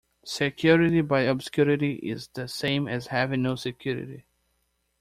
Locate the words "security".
0.25-1.01, 3.53-4.25